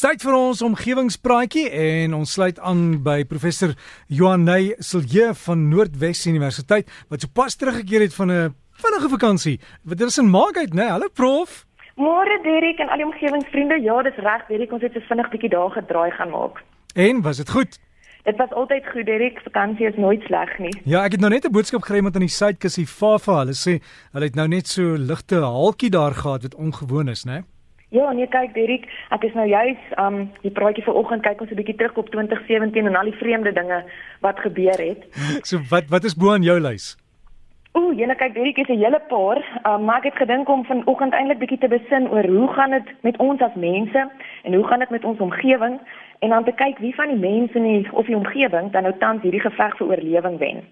Tyd 0.00 0.22
vir 0.24 0.32
ons 0.32 0.62
omgewingspraatjie 0.64 1.66
en 1.76 2.14
ons 2.16 2.30
sluit 2.32 2.56
aan 2.64 2.78
by 3.04 3.18
professor 3.28 3.74
Johanay 4.08 4.70
Silje 4.80 5.26
van 5.42 5.66
Noordwes 5.68 6.22
Universiteit 6.30 6.88
wat 7.12 7.26
sopas 7.26 7.58
teruggekeer 7.60 8.06
het 8.06 8.16
van 8.16 8.32
'n 8.32 8.54
vinnige 8.80 9.10
vakansie. 9.12 9.60
Wat 9.84 10.00
is 10.00 10.16
in 10.18 10.30
Maagheid, 10.30 10.72
né? 10.72 10.88
Hallo 10.88 11.08
prof. 11.12 11.66
Môre 11.96 12.40
Derek 12.42 12.78
en 12.78 12.88
al 12.88 12.96
die 12.96 13.04
omgewingsvriende. 13.04 13.82
Ja, 13.82 14.02
dis 14.02 14.16
reg, 14.16 14.46
Derek, 14.48 14.72
ons 14.72 14.82
het 14.82 14.92
so 14.92 15.00
vinnig 15.00 15.28
bietjie 15.30 15.50
dae 15.50 15.70
gedraai 15.70 16.10
gaan 16.10 16.30
maak. 16.30 16.64
En 16.94 17.22
was 17.22 17.36
dit 17.36 17.50
goed? 17.50 17.78
Dit 18.24 18.36
was 18.36 18.50
altyd 18.50 18.84
goed, 18.92 19.06
Derek. 19.06 19.40
Vakansie 19.42 19.86
is 19.86 19.96
nooit 19.96 20.22
sleg 20.22 20.58
nie. 20.58 20.80
Ja, 20.84 21.04
ek 21.04 21.12
het 21.12 21.20
nou 21.20 21.30
net 21.30 21.44
'n 21.44 21.52
boodskap 21.52 21.82
gekry 21.82 22.00
met 22.00 22.14
aan 22.14 22.26
die 22.26 22.36
suidkus 22.40 22.76
hier 22.76 22.86
Fafa. 22.86 23.38
Hulle 23.44 23.52
sê 23.52 23.82
hulle 24.12 24.24
het 24.24 24.34
nou 24.34 24.48
net 24.48 24.66
so 24.66 24.82
ligte 24.96 25.36
halkie 25.36 25.90
daar 25.90 26.14
gehad 26.14 26.42
wat 26.42 26.54
ongewoon 26.54 27.08
is, 27.08 27.24
né? 27.24 27.44
Ja, 27.90 28.12
nee, 28.12 28.26
kyk 28.30 28.52
Derek, 28.54 28.84
ek 29.10 29.24
is 29.26 29.32
nou 29.34 29.48
juis 29.50 29.78
um 29.98 30.20
die 30.44 30.52
praatjie 30.54 30.84
vanoggend 30.86 31.24
kyk 31.26 31.40
ons 31.42 31.50
'n 31.50 31.58
bietjie 31.58 31.74
terug 31.74 31.96
op 31.98 32.10
2017 32.14 32.86
en 32.86 32.94
al 32.94 33.10
die 33.10 33.18
vreemde 33.18 33.52
dinge 33.52 33.82
wat 34.20 34.38
gebeur 34.38 34.78
het. 34.78 35.02
So 35.48 35.58
wat 35.70 35.90
wat 35.90 36.04
is 36.04 36.14
bo 36.14 36.30
aan 36.30 36.46
jou 36.46 36.60
lys? 36.60 36.94
Ooh, 37.74 37.90
jene 37.98 38.14
kyk 38.14 38.34
Derek 38.34 38.58
is 38.58 38.68
'n 38.68 38.78
hele 38.78 39.00
paar, 39.08 39.42
um, 39.66 39.84
maar 39.84 39.98
ek 39.98 40.04
het 40.04 40.22
gedink 40.22 40.48
om 40.48 40.64
vanoggend 40.64 41.12
eintlik 41.12 41.38
bietjie 41.38 41.58
te 41.58 41.68
besin 41.68 42.06
oor 42.10 42.26
hoe 42.26 42.48
gaan 42.52 42.70
dit 42.70 42.88
met 43.02 43.16
ons 43.16 43.40
as 43.40 43.54
mense 43.54 44.10
en 44.42 44.54
hoe 44.54 44.66
gaan 44.66 44.78
dit 44.78 44.90
met 44.90 45.04
ons 45.04 45.18
omgewing 45.18 45.80
en 46.18 46.28
dan 46.28 46.44
te 46.44 46.52
kyk 46.52 46.78
wie 46.78 46.94
van 46.94 47.08
die 47.08 47.30
mense 47.30 47.58
nie 47.58 47.88
of 47.92 48.06
die 48.06 48.16
omgewing 48.16 48.70
dan 48.70 48.82
nou 48.82 48.94
tans 48.98 49.22
hierdie 49.22 49.40
geveg 49.40 49.76
vir 49.76 49.86
oorlewing 49.86 50.38
wen. 50.38 50.62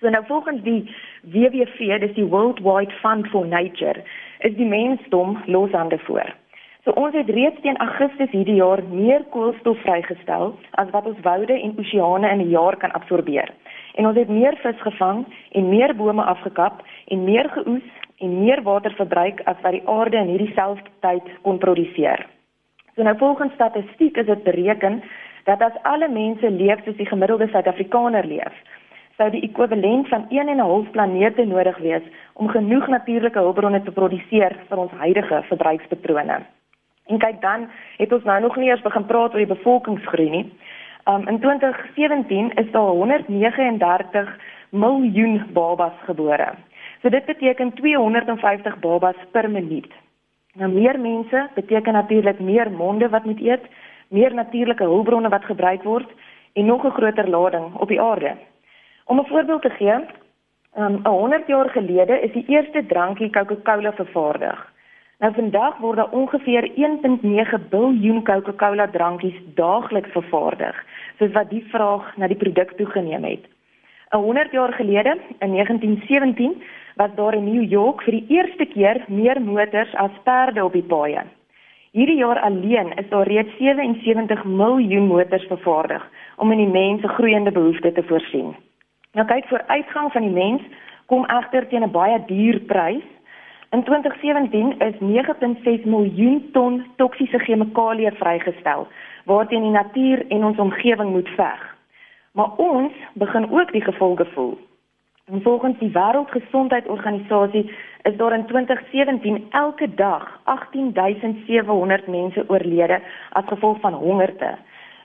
So 0.00 0.08
nou 0.08 0.24
volgens 0.26 0.62
die 0.62 0.94
WWF, 1.22 1.76
dis 1.76 2.14
die 2.14 2.24
World 2.24 2.60
Wide 2.60 2.92
Fund 3.00 3.26
for 3.28 3.46
Nature, 3.46 4.02
is 4.38 4.54
die 4.56 4.66
mensdom 4.66 5.42
loshande 5.46 5.98
voor. 5.98 6.34
So 6.84 6.94
ons 6.96 7.12
het 7.12 7.28
reeds 7.28 7.60
teen 7.60 7.76
Augustus 7.76 8.30
hierdie 8.32 8.56
jaar 8.56 8.80
meer 8.88 9.26
koolstof 9.34 9.76
vrygestel 9.84 10.54
as 10.80 10.90
wat 10.94 11.08
ons 11.10 11.18
woude 11.26 11.52
en 11.52 11.74
oseane 11.82 12.28
in 12.32 12.40
'n 12.40 12.48
jaar 12.48 12.76
kan 12.76 12.92
absorbeer. 12.96 13.50
En 13.94 14.06
ons 14.06 14.16
het 14.16 14.28
meer 14.28 14.56
vis 14.62 14.80
gevang 14.80 15.26
en 15.52 15.68
meer 15.68 15.96
bome 15.96 16.22
afgekap 16.22 16.82
en 17.06 17.24
meer 17.24 17.48
geoes 17.48 17.88
en 18.18 18.44
meer 18.44 18.62
water 18.62 18.92
verbruik 18.96 19.40
as 19.44 19.60
wat 19.62 19.72
die 19.72 19.88
aarde 19.88 20.16
in 20.16 20.32
hierdie 20.32 20.52
selfde 20.54 20.90
tyd 21.00 21.26
kon 21.42 21.58
produseer. 21.58 22.26
So 22.94 23.02
nou 23.02 23.16
volgens 23.18 23.52
statistiek 23.52 24.16
is 24.16 24.26
dit 24.26 24.42
bereken 24.42 25.02
dat 25.44 25.60
as 25.62 25.82
alle 25.82 26.08
mense 26.08 26.50
leef 26.50 26.84
soos 26.84 26.96
die 26.96 27.06
gemiddelde 27.12 27.48
Suid-Afrikaner 27.48 28.24
leef, 28.24 28.54
sou 29.16 29.30
die 29.30 29.42
ekwivalent 29.42 30.08
van 30.08 30.26
1 30.28 30.48
en 30.48 30.56
'n 30.56 30.68
half 30.68 30.90
planete 30.90 31.44
nodig 31.44 31.78
wees 31.78 32.02
om 32.34 32.48
genoeg 32.48 32.88
natuurlike 32.88 33.38
hulpbronne 33.38 33.82
te 33.82 33.90
produseer 33.92 34.56
vir 34.68 34.78
ons 34.78 34.92
huidige 34.92 35.42
verbruikspatrone. 35.42 36.40
En 37.10 37.18
kyk 37.18 37.40
dan, 37.40 37.68
het 37.98 38.12
ons 38.12 38.24
nou 38.24 38.40
nog 38.40 38.56
nie 38.56 38.68
eers 38.68 38.82
begin 38.86 39.06
praat 39.06 39.32
oor 39.34 39.42
die 39.42 39.54
bevolkingsgroei 39.54 40.30
nie. 40.30 40.44
Um 41.10 41.26
in 41.28 41.40
2017 41.42 42.52
is 42.62 42.70
daar 42.70 42.92
139 42.94 44.30
miljoen 44.70 45.42
babas 45.52 45.96
gebore. 46.06 46.52
So 47.02 47.08
dit 47.08 47.24
beteken 47.26 47.72
250 47.72 48.78
babas 48.78 49.16
per 49.32 49.50
minuut. 49.50 49.90
Nou 50.54 50.70
meer 50.72 51.00
mense 51.00 51.48
beteken 51.54 51.92
natuurlik 51.92 52.40
meer 52.40 52.70
monde 52.70 53.08
wat 53.08 53.24
moet 53.24 53.40
eet, 53.40 53.66
meer 54.08 54.34
natuurlike 54.34 54.84
hulpbronne 54.84 55.28
wat 55.28 55.44
gebruik 55.44 55.82
word 55.82 56.10
en 56.52 56.64
nog 56.64 56.84
'n 56.84 56.90
groter 56.90 57.28
lading 57.28 57.74
op 57.74 57.88
die 57.88 58.00
aarde. 58.00 58.36
Om 59.04 59.18
'n 59.18 59.26
voorbeeld 59.26 59.62
te 59.62 59.70
gee, 59.70 59.94
um 60.76 61.00
100 61.04 61.46
jaar 61.46 61.70
gelede 61.70 62.20
is 62.20 62.32
die 62.32 62.44
eerste 62.46 62.86
drankie 62.86 63.30
Coca-Cola 63.30 63.92
vervaardig. 63.92 64.72
Nou 65.20 65.32
vandag 65.36 65.76
word 65.78 65.96
daar 65.96 66.12
ongeveer 66.16 66.70
1.9 66.76 67.68
biljoen 67.68 68.22
Coca-Cola 68.24 68.86
drankies 68.88 69.36
daagliks 69.54 70.12
vervaardig, 70.16 70.76
soos 71.18 71.34
wat 71.34 71.50
die 71.50 71.60
vraag 71.68 72.06
na 72.16 72.28
die 72.32 72.38
produk 72.40 72.72
toegeneem 72.78 73.26
het. 73.28 73.44
'n 74.16 74.22
100 74.24 74.52
jaar 74.52 74.72
gelede, 74.72 75.18
in 75.38 75.52
1917, 75.52 76.62
was 76.96 77.10
daar 77.14 77.34
in 77.34 77.44
New 77.44 77.70
York 77.70 78.02
vir 78.02 78.12
die 78.12 78.24
eerste 78.28 78.64
keer 78.64 79.04
meer 79.08 79.40
motors 79.40 79.94
as 79.94 80.10
perde 80.24 80.64
op 80.64 80.72
die 80.72 80.88
paaie. 80.88 81.22
Hierdie 81.92 82.16
jaar 82.16 82.40
alleen 82.40 82.92
is 82.96 83.08
daar 83.08 83.28
reeds 83.28 83.56
77 83.58 84.44
miljoen 84.44 85.06
motors 85.06 85.44
vervaardig 85.44 86.10
om 86.36 86.52
in 86.52 86.58
die 86.58 86.72
mens 86.80 87.00
se 87.00 87.08
groeiende 87.08 87.52
behoeftes 87.52 87.94
te 87.94 88.02
voorsien. 88.02 88.56
Nou 89.12 89.26
kyk 89.26 89.46
vir 89.46 89.64
uitgang 89.66 90.12
van 90.12 90.22
die 90.22 90.36
mens 90.42 90.62
kom 91.06 91.24
egter 91.24 91.68
teen 91.68 91.82
'n 91.82 91.90
baie 91.90 92.24
duur 92.26 92.60
prys 92.60 93.04
In 93.70 93.84
2017 93.84 94.78
is 94.78 94.94
9.6 94.98 95.84
miljoen 95.84 96.48
ton 96.52 96.80
toksiese 96.96 97.38
chemikalieë 97.38 98.10
vrygestel 98.18 98.88
waarteen 99.30 99.62
die 99.62 99.70
natuur 99.70 100.24
en 100.34 100.44
ons 100.44 100.58
omgewing 100.58 101.12
moet 101.14 101.28
veg. 101.36 101.60
Maar 102.34 102.56
ons 102.56 102.92
begin 103.14 103.46
ook 103.50 103.70
die 103.72 103.82
gevolge 103.86 104.26
voel. 104.32 104.58
En 105.30 105.42
volgens 105.42 105.78
die 105.78 105.90
Wêreldgesondheidsorganisasie 105.94 107.70
is 108.02 108.16
daar 108.16 108.34
in 108.34 108.46
2017 108.46 109.46
elke 109.50 109.94
dag 109.94 110.40
18700 110.44 112.06
mense 112.06 112.44
oorlede 112.48 113.00
as 113.30 113.44
gevolg 113.46 113.80
van 113.80 113.92
hongerte. 113.92 114.56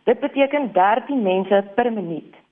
Dit 0.04 0.20
beteken 0.20 0.72
13 0.74 1.22
mense 1.22 1.64
per 1.76 1.94
minuut. 1.94 2.45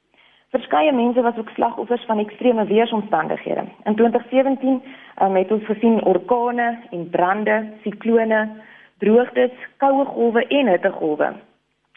Verskeie 0.53 0.91
mense 0.93 1.21
was 1.21 1.37
ook 1.37 1.49
slagoffers 1.49 2.05
van 2.05 2.19
ekstreme 2.19 2.65
weeromstandighede. 2.65 3.63
In 3.83 3.95
2017 3.95 4.83
um, 5.21 5.35
het 5.35 5.51
ons 5.51 5.65
gesien 5.65 6.03
orkane 6.03 6.79
en 6.89 7.09
brande, 7.09 7.55
siklone, 7.81 8.49
droogtes, 8.97 9.55
koue 9.77 10.05
golwe 10.05 10.45
en 10.47 10.67
hittegolwe. 10.67 11.31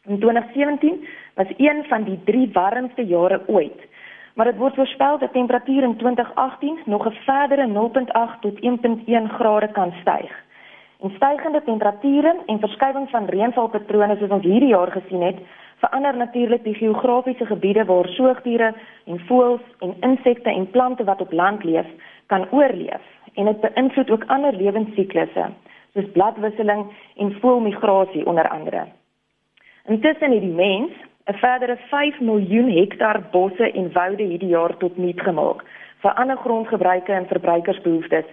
In 0.06 0.19
2017 0.19 1.06
was 1.34 1.53
een 1.56 1.84
van 1.89 2.03
die 2.03 2.19
3 2.25 2.49
warmste 2.53 3.05
jare 3.06 3.43
ooit. 3.47 3.84
Maar 4.34 4.47
dit 4.47 4.56
word 4.56 4.75
voorspel 4.75 5.19
dat 5.19 5.33
temperature 5.33 5.87
in 5.87 5.97
2018 5.97 6.78
nog 6.84 7.06
'n 7.06 7.16
verdere 7.28 7.66
0.8 7.66 8.41
tot 8.41 8.61
1.1 8.61 9.28
grade 9.28 9.69
kan 9.69 9.93
styg. 10.00 10.33
En 11.01 11.11
stygende 11.11 11.62
temperature 11.62 12.37
en 12.47 12.59
verskywing 12.59 13.11
van 13.11 13.29
reënvalpatrone 13.29 14.17
soos 14.17 14.31
ons 14.31 14.45
hierdie 14.45 14.73
jaar 14.73 14.93
gesien 14.93 15.23
het, 15.23 15.41
verander 15.84 16.17
natuurlik 16.17 16.65
die 16.65 16.75
geografiese 16.75 17.47
gebiede 17.47 17.84
waar 17.84 18.09
soogdiere 18.09 18.73
en 19.05 19.21
voëls 19.29 19.65
en 19.84 19.97
insekte 20.01 20.51
en 20.51 20.71
plante 20.71 21.05
wat 21.05 21.21
op 21.21 21.33
land 21.33 21.65
leef, 21.65 21.87
kan 22.27 22.47
oorleef 22.51 23.05
en 23.34 23.45
dit 23.45 23.61
beïnvloed 23.61 24.11
ook 24.11 24.25
ander 24.33 24.57
lewensiklusse 24.57 25.51
soos 25.97 26.12
bladwisseling 26.12 26.87
en 27.17 27.37
voëlmigrasie 27.41 28.27
onder 28.27 28.49
andere. 28.49 28.87
Intussen 29.87 30.33
het 30.33 30.41
die 30.41 30.57
mens 30.57 30.93
'n 31.27 31.33
verdere 31.33 31.77
5 31.77 32.21
miljoen 32.21 32.71
hektaar 32.71 33.21
bosse 33.31 33.71
en 33.73 33.93
woude 33.93 34.23
hierdie 34.23 34.49
jaar 34.49 34.77
tot 34.77 34.97
nut 34.97 35.21
gemaak 35.21 35.65
vir 36.03 36.13
ander 36.15 36.37
grondgebruike 36.37 37.13
en 37.13 37.27
verbruikersbehoeftes 37.27 38.27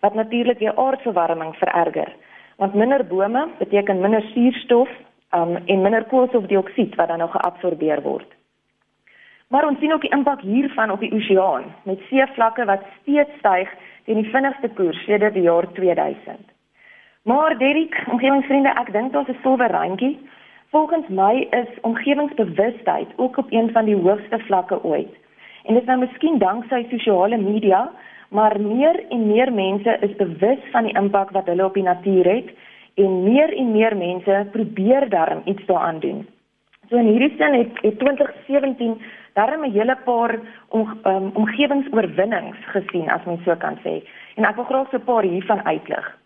wat 0.00 0.14
natuurlik 0.14 0.58
die 0.58 0.70
aardverwarming 0.70 1.54
vererger. 1.54 2.12
Want 2.56 2.74
minder 2.74 3.06
bome 3.06 3.48
beteken 3.58 4.00
minder 4.00 4.22
suurstof 4.22 4.88
um, 5.34 5.56
en 5.56 5.82
minder 5.82 6.04
koolstofdioksied 6.04 6.94
wat 6.94 7.08
dan 7.08 7.18
nou 7.18 7.30
geabsorbeer 7.30 8.02
word. 8.02 8.28
Maar 9.48 9.66
ons 9.68 9.78
sien 9.78 9.92
ook 9.92 10.00
die 10.00 10.14
impak 10.14 10.40
hiervan 10.40 10.90
op 10.90 11.00
die 11.00 11.12
oseaan 11.14 11.64
met 11.82 12.02
seevlakke 12.08 12.64
wat 12.64 12.84
steeds 13.00 13.30
styg 13.38 13.70
teen 14.04 14.22
die 14.22 14.30
vinnigste 14.30 14.68
koers 14.68 15.04
sedert 15.04 15.34
die 15.34 15.42
jaar 15.42 15.66
2000. 15.72 16.38
Maar 17.22 17.58
Derek, 17.58 17.96
omgewingsvriende, 18.10 18.70
ek 18.80 18.92
dink 18.92 19.12
daar's 19.12 19.28
'n 19.28 19.38
silwer 19.42 19.70
randjie. 19.70 20.18
Volgens 20.70 21.08
my 21.08 21.46
is 21.50 21.80
omgewingsbewustheid 21.80 23.08
ook 23.16 23.36
op 23.36 23.46
een 23.50 23.70
van 23.72 23.84
die 23.84 23.96
hoogste 23.96 24.38
vlakke 24.38 24.82
ooit. 24.84 25.14
En 25.64 25.74
dit 25.74 25.82
is 25.82 25.88
nou 25.88 25.98
miskien 25.98 26.38
danksy 26.38 26.86
sosiale 26.90 27.36
media, 27.36 27.90
maar 28.30 28.60
meer 28.60 29.04
en 29.08 29.26
meer 29.26 29.52
mense 29.52 29.96
is 30.00 30.16
bewus 30.16 30.62
van 30.72 30.86
die 30.86 30.96
impak 30.98 31.30
wat 31.30 31.46
hulle 31.50 31.64
op 31.64 31.74
die 31.74 31.86
natuur 31.86 32.26
het 32.30 32.50
en 32.94 33.22
meer 33.22 33.52
en 33.56 33.72
meer 33.72 33.96
mense 33.96 34.46
probeer 34.52 35.08
daarom 35.08 35.42
iets 35.44 35.66
daaraan 35.66 35.98
doen. 36.00 36.28
So 36.88 36.98
in 36.98 37.06
hierdie 37.06 37.34
sin 37.38 37.54
het, 37.54 37.82
het 37.82 37.98
2017 37.98 39.02
daarom 39.34 39.64
'n 39.64 39.72
hele 39.72 39.96
paar 40.04 40.38
om, 40.68 40.98
um, 41.04 41.30
omgewingsoorwinnings 41.34 42.58
gesien 42.74 43.10
as 43.10 43.24
mens 43.24 43.44
so 43.44 43.54
kan 43.56 43.78
sê. 43.84 44.02
En 44.34 44.44
ek 44.44 44.54
wil 44.54 44.64
graag 44.64 44.88
so 44.90 44.96
'n 44.96 45.04
paar 45.04 45.22
hiervan 45.22 45.64
uitlig. 45.64 46.18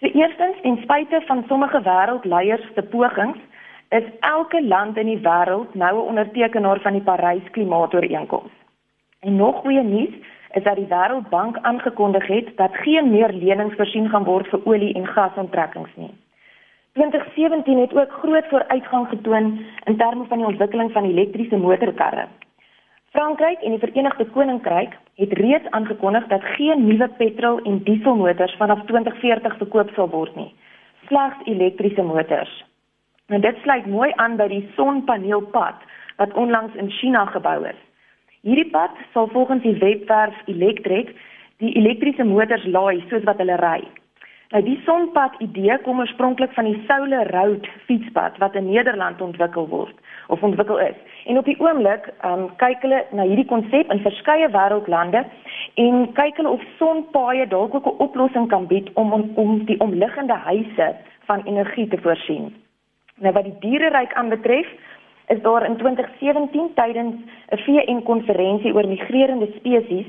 So 0.00 0.06
eerstens, 0.06 0.60
ten 0.62 0.76
spyte 0.82 1.22
van 1.26 1.44
sommige 1.48 1.82
wêreldleiers 1.82 2.72
se 2.74 2.82
pogings, 2.82 3.38
is 3.88 4.04
elke 4.20 4.62
land 4.62 4.96
in 4.96 5.06
die 5.06 5.20
wêreld 5.20 5.74
nou 5.74 5.94
'n 5.96 6.08
ondertekenaar 6.08 6.80
van 6.80 6.92
die 6.92 7.02
Parys 7.02 7.50
Klimaatooreenkoms. 7.50 8.52
En 9.20 9.36
nog 9.36 9.56
goeie 9.56 9.82
nuus 9.82 10.14
is 10.52 10.62
dat 10.62 10.76
die 10.76 10.88
Wêreldbank 10.88 11.58
aangekondig 11.62 12.26
het 12.26 12.56
dat 12.56 12.76
geen 12.84 13.10
meer 13.10 13.32
lenings 13.32 13.76
voorsien 13.76 14.08
gaan 14.08 14.24
word 14.24 14.48
vir 14.48 14.64
olie 14.64 14.94
en 14.94 15.06
gasonttrekkings 15.06 15.94
nie. 15.94 16.14
2017 16.92 17.78
het 17.78 17.94
ook 17.94 18.12
groot 18.12 18.46
vooruitgang 18.48 19.08
getoon 19.08 19.64
in 19.84 19.96
terme 19.96 20.24
van 20.28 20.38
die 20.38 20.46
ontwikkeling 20.46 20.92
van 20.92 21.04
elektriese 21.04 21.56
motorkarre. 21.56 22.26
Frankryk 23.10 23.60
en 23.60 23.70
die 23.70 23.78
Verenigde 23.78 24.26
Koninkryk 24.26 24.96
het 25.14 25.32
reeds 25.32 25.70
aangekondig 25.70 26.26
dat 26.26 26.44
geen 26.44 26.86
nuwe 26.86 27.08
petrol 27.08 27.58
en 27.62 27.82
dieselmotors 27.82 28.56
vanaf 28.56 28.84
2040 28.86 29.56
verkoop 29.56 29.90
sal 29.94 30.08
word 30.08 30.36
nie, 30.36 30.54
slegs 31.06 31.44
elektriese 31.44 32.02
motors. 32.02 32.64
En 33.26 33.40
dit 33.40 33.56
sluit 33.62 33.86
mooi 33.86 34.12
aan 34.16 34.36
by 34.36 34.48
die 34.48 34.64
sonpaneelpad 34.76 35.86
wat 36.16 36.34
onlangs 36.34 36.74
in 36.74 36.90
China 36.90 37.24
gebou 37.26 37.66
is. 37.68 37.87
Hierdie 38.48 38.70
pad 38.72 38.96
sal 39.12 39.26
volgens 39.28 39.62
die 39.62 39.76
webwerf 39.76 40.36
Electric 40.48 41.10
die 41.60 41.74
elektriese 41.76 42.24
motors 42.24 42.62
laai 42.64 43.02
soos 43.10 43.26
wat 43.28 43.42
hulle 43.42 43.58
ry. 43.60 43.82
Nou 44.54 44.62
die 44.64 44.78
sonpad 44.86 45.34
idee 45.44 45.76
kom 45.84 45.98
oorspronklik 46.00 46.54
van 46.56 46.64
die 46.64 46.78
Solar 46.88 47.28
Road 47.34 47.68
fietspad 47.84 48.38
wat 48.40 48.54
in 48.56 48.70
Nederland 48.70 49.20
ontwikkel 49.20 49.68
word 49.68 49.98
of 50.32 50.46
ontwikkel 50.48 50.80
is. 50.80 50.96
En 51.28 51.36
op 51.36 51.44
die 51.44 51.58
oomblik 51.60 52.08
um, 52.24 52.46
kyk 52.62 52.86
hulle 52.86 53.02
na 53.12 53.28
hierdie 53.28 53.44
konsep 53.50 53.92
in 53.92 54.00
verskeie 54.06 54.48
wêreldlande 54.56 55.26
en 55.84 56.08
kyk 56.16 56.40
hulle 56.40 56.56
of 56.56 56.64
sonpaaie 56.80 57.44
dalk 57.52 57.76
ook 57.76 57.92
'n 57.92 58.00
oplossing 58.06 58.48
kan 58.48 58.64
bied 58.72 58.88
om 58.94 59.12
om, 59.12 59.28
om 59.34 59.64
die 59.68 59.80
omliggende 59.84 60.40
huise 60.48 60.94
van 61.28 61.44
energie 61.44 61.88
te 61.88 62.00
voorsien. 62.00 62.54
Nou 63.20 63.32
wat 63.36 63.44
die 63.44 63.58
diereryk 63.60 64.14
aanbetref, 64.14 64.72
is 65.28 65.42
daar 65.42 65.64
in 65.66 65.76
2017 65.76 66.74
tydens 66.74 67.16
'n 67.50 67.58
VN 67.64 68.02
konferensie 68.02 68.74
oor 68.74 68.88
migrerende 68.88 69.48
spesies 69.56 70.06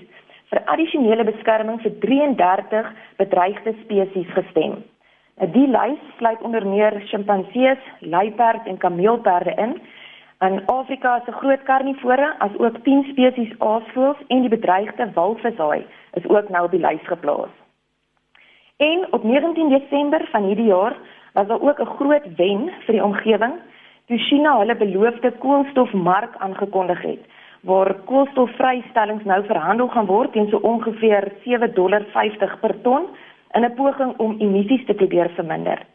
vir 0.49 0.61
addisionele 0.65 1.23
beskerming 1.23 1.81
vir 1.81 1.93
33 1.99 2.93
bedreigde 3.17 3.73
spesies 3.83 4.31
gestem. 4.33 4.83
Nou, 5.39 5.51
die 5.51 5.67
lys 5.67 5.99
sluit 6.17 6.41
onder 6.41 6.67
meer 6.67 7.01
sjimpansees, 7.07 7.79
luiperd 7.99 8.67
en 8.67 8.77
kameelperde 8.77 9.53
in. 9.55 9.81
In 10.39 10.65
Afrika 10.65 11.21
'n 11.27 11.31
groot 11.31 11.63
karnivore 11.63 12.35
as 12.39 12.57
ook 12.57 12.83
10 12.83 13.03
spesies 13.11 13.53
aasvoëls 13.59 14.17
en 14.27 14.41
die 14.41 14.49
bedreigde 14.49 15.11
walvishaai 15.13 15.85
is 16.13 16.27
ook 16.27 16.49
nou 16.49 16.63
op 16.65 16.71
die 16.71 16.79
lys 16.79 17.07
geplaas. 17.07 17.53
En 18.77 19.07
op 19.11 19.23
19 19.23 19.69
Desember 19.69 20.27
van 20.31 20.43
hierdie 20.43 20.65
jaar 20.65 20.95
was 21.33 21.47
daar 21.47 21.61
ook 21.61 21.79
'n 21.79 21.95
groot 21.95 22.35
wen 22.35 22.71
vir 22.85 22.93
die 22.93 23.03
omgewing 23.03 23.53
toe 24.09 24.17
China 24.17 24.55
hulle 24.57 24.73
beloofde 24.75 25.29
koolstofmark 25.37 26.37
aangekondig 26.41 27.01
het 27.05 27.25
waar 27.69 27.91
koolstofvrystellings 28.09 29.25
nou 29.29 29.43
verhandel 29.45 29.89
gaan 29.93 30.07
word 30.09 30.31
teen 30.33 30.47
so 30.49 30.57
ongeveer 30.65 31.27
7.50 31.43 31.73
dollar 31.75 32.05
per 32.61 32.73
ton 32.81 33.05
in 33.53 33.65
'n 33.65 33.75
poging 33.75 34.13
om 34.17 34.35
emissies 34.39 34.85
te 34.85 34.93
probeer 34.93 35.29
verminder. 35.35 35.85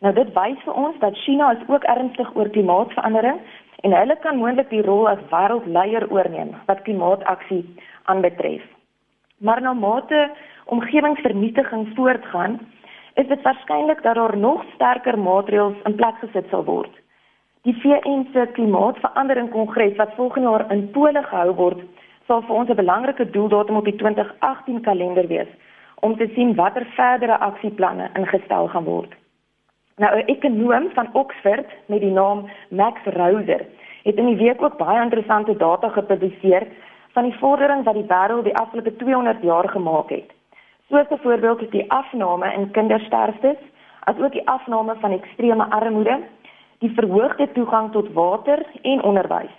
Nou 0.00 0.12
dit 0.14 0.34
wys 0.34 0.58
vir 0.64 0.74
ons 0.74 0.98
dat 0.98 1.16
China 1.16 1.52
is 1.52 1.68
ook 1.68 1.84
ernstig 1.84 2.34
oor 2.36 2.48
klimaatsverandering 2.48 3.38
en 3.82 3.92
hulle 3.92 4.16
kan 4.16 4.36
moontlik 4.36 4.70
die 4.70 4.82
rol 4.82 5.08
as 5.08 5.22
wêreldleier 5.30 6.10
oorneem 6.10 6.50
wat 6.66 6.82
klimaataksie 6.82 7.64
aanbetref. 8.04 8.62
Maar 9.38 9.60
na 9.60 9.72
mate 9.72 10.30
omgewingsvernietiging 10.66 11.92
voortgaan, 11.94 12.58
is 13.14 13.28
dit 13.28 13.42
waarskynlik 13.42 14.02
dat 14.02 14.14
daar 14.14 14.36
nog 14.36 14.64
sterker 14.74 15.18
maatreëls 15.18 15.76
in 15.84 15.94
plek 15.94 16.14
gesit 16.18 16.48
sal 16.50 16.64
word. 16.64 16.99
Die 17.68 17.74
VN 17.76 18.22
se 18.32 18.46
klimaatsverandering 18.56 19.50
kongres 19.52 19.96
wat 19.96 20.14
volgende 20.16 20.48
jaar 20.48 20.62
in 20.72 20.86
Pole 20.90 21.22
gehou 21.22 21.54
word, 21.54 21.80
sal 22.26 22.40
vir 22.42 22.56
ons 22.56 22.70
'n 22.70 22.76
belangrike 22.78 23.30
doeldatum 23.30 23.76
op 23.76 23.84
die 23.84 23.96
2018 23.96 24.80
kalender 24.80 25.26
wees 25.26 25.50
om 26.00 26.16
te 26.16 26.30
sien 26.34 26.54
watter 26.54 26.86
verdere 26.96 27.36
aksieplanne 27.38 28.08
ingestel 28.14 28.68
gaan 28.68 28.84
word. 28.84 29.12
Nou 29.96 30.16
'n 30.16 30.26
ekonom 30.26 30.90
van 30.94 31.08
Oxford 31.12 31.66
met 31.86 32.00
die 32.00 32.10
naam 32.10 32.48
Max 32.70 33.00
Roser 33.04 33.66
het 34.04 34.16
in 34.16 34.26
die 34.26 34.36
week 34.46 34.62
ook 34.62 34.76
baie 34.76 35.02
interessante 35.02 35.56
data 35.56 35.88
gepubliseer 35.88 36.66
van 37.12 37.24
die 37.24 37.38
vordering 37.38 37.84
wat 37.84 37.94
die 37.94 38.08
wêreld 38.08 38.44
die 38.44 38.56
afgelope 38.56 38.96
200 38.96 39.42
jaar 39.42 39.68
gemaak 39.68 40.08
het. 40.10 40.32
Soos 40.88 41.08
byvoorbeeld 41.08 41.70
die 41.70 41.90
afname 41.90 42.52
in 42.52 42.70
kindersterftes, 42.70 43.58
asook 44.00 44.32
die 44.32 44.48
afname 44.48 44.94
van 45.00 45.12
ekstreme 45.12 45.70
armoede 45.70 46.18
die 46.80 46.92
verhoogde 46.96 47.48
toegang 47.52 47.92
tot 47.92 48.12
water 48.12 48.66
en 48.82 49.02
onderwys. 49.02 49.56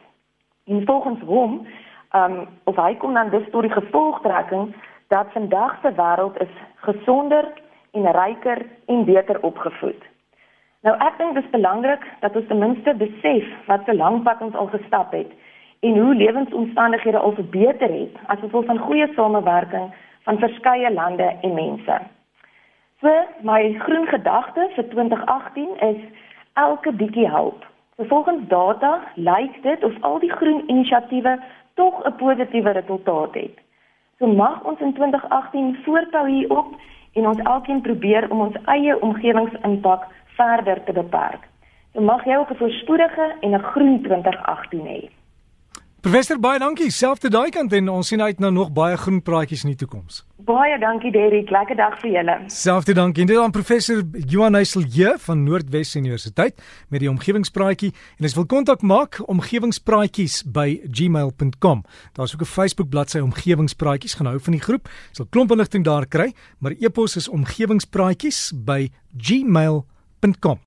En 0.65 0.85
volgens 0.85 1.21
hom, 1.25 1.68
ehm 2.12 2.31
um, 2.31 2.47
of 2.63 2.75
hy 2.75 2.95
kom 2.95 3.13
dan 3.13 3.29
dus 3.29 3.50
tot 3.51 3.62
die 3.62 3.71
gevolgtrekking 3.71 4.75
dat 5.07 5.31
vandag 5.31 5.79
se 5.81 5.91
wêreld 5.95 6.41
is 6.41 6.56
gesonder 6.75 7.45
en 7.91 8.12
ryker 8.12 8.65
en 8.85 9.06
beter 9.06 9.41
opgevoed. 9.44 10.03
Nou 10.81 10.95
ek 10.97 11.18
dink 11.18 11.35
dit 11.38 11.44
is 11.44 11.53
belangrik 11.53 12.06
dat 12.19 12.35
ons 12.35 12.47
ten 12.47 12.57
minste 12.57 12.94
besef 12.97 13.50
wat 13.65 13.83
se 13.85 13.95
lank 13.95 14.23
pad 14.23 14.41
ons 14.41 14.56
al 14.56 14.69
gestap 14.73 15.12
het 15.13 15.33
en 15.81 15.97
hoe 15.97 16.15
lewensomstandighede 16.15 17.18
al 17.18 17.35
verbeter 17.38 17.91
het 17.94 18.18
as 18.25 18.39
gevolg 18.39 18.65
van 18.65 18.81
goeie 18.88 19.07
samewerking 19.13 19.91
van 20.23 20.39
verskeie 20.39 20.94
lande 20.94 21.35
en 21.41 21.53
mense. 21.53 22.00
So 23.01 23.13
my 23.41 23.73
groen 23.85 24.07
gedagte 24.07 24.69
vir 24.75 24.89
2018 24.89 25.77
is 25.89 26.01
elke 26.53 26.92
bietjie 26.92 27.30
help. 27.30 27.65
So 27.98 28.03
volgens 28.03 28.48
data 28.48 29.01
lyk 29.15 29.63
dit 29.63 29.83
of 29.83 29.94
al 30.01 30.19
die 30.19 30.31
groen 30.31 30.63
inisiatiewe 30.68 31.39
tog 31.74 32.03
'n 32.03 32.15
positiewe 32.15 32.71
resultaat 32.71 33.33
het. 33.33 33.59
So 34.19 34.27
mag 34.27 34.63
ons 34.63 34.80
in 34.80 34.94
2018 34.94 35.77
voortou 35.83 36.27
hierop 36.30 36.75
en 37.13 37.27
ons 37.27 37.38
elkeen 37.38 37.81
probeer 37.81 38.31
om 38.31 38.42
ons 38.42 38.56
eie 38.65 39.01
omgewingsimpak 39.01 40.06
verder 40.25 40.83
te 40.83 40.94
beperk. 40.94 41.48
So 41.94 42.01
mag 42.01 42.25
jy 42.25 42.36
ook 42.36 42.50
'n 42.50 42.56
voorspoedige 42.56 43.36
en 43.39 43.54
'n 43.54 43.63
groen 43.63 44.01
2018 44.01 44.86
hê. 44.86 45.20
Professor 46.01 46.39
baie 46.42 46.57
dankie. 46.57 46.88
Selfde 46.89 47.30
daai 47.30 47.51
kant 47.53 47.74
en 47.77 47.89
ons 47.94 48.07
sien 48.09 48.21
uit 48.25 48.39
na 48.42 48.50
nog 48.50 48.71
baie 48.74 48.95
groen 48.98 49.19
praatjies 49.21 49.62
in 49.68 49.69
die 49.75 49.77
toekoms. 49.83 50.24
Baie 50.48 50.80
dankie 50.81 51.12
Derrick. 51.13 51.51
Lekker 51.53 51.77
dag 51.77 52.00
vir 52.01 52.09
julle. 52.15 52.38
Selfde 52.50 52.95
dankie. 52.98 53.21
En 53.21 53.30
dit 53.30 53.38
aan 53.38 53.53
professor 53.53 54.01
Johan 54.25 54.57
Heisel 54.57 54.88
hier 54.95 55.19
van 55.21 55.44
Noordwes 55.45 55.92
Universiteit 56.00 56.57
met 56.89 57.03
die 57.03 57.09
omgewingspraatjie 57.12 57.92
en 58.18 58.25
as 58.25 58.33
wil 58.33 58.48
kontak 58.50 58.81
maak 58.81 59.19
omgewingspraatjies 59.30 60.39
by 60.50 60.80
gmail.com. 60.89 61.86
Daar's 62.18 62.33
ook 62.33 62.42
'n 62.42 62.54
Facebook 62.56 62.89
bladsy 62.89 63.21
omgewingspraatjies 63.21 64.18
gaan 64.18 64.31
hou 64.33 64.39
van 64.39 64.57
die 64.57 64.62
groep. 64.62 64.89
Sal 65.12 65.30
klomp 65.30 65.51
inligting 65.51 65.86
daar 65.86 66.07
kry, 66.07 66.33
maar 66.57 66.74
e-pos 66.80 67.15
is 67.15 67.30
omgewingspraatjies 67.30 68.54
by 68.65 68.89
gmail.com. 69.18 70.62